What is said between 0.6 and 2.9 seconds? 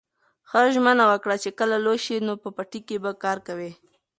ژمنه وکړه چې کله لوی شي نو په پټي